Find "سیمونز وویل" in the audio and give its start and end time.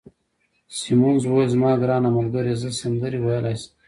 0.77-1.49